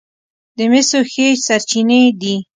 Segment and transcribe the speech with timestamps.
[0.57, 2.35] د مسو ښې سرچینې دي.